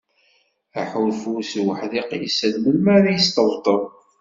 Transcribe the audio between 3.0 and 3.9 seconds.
d-yesṭebṭeb.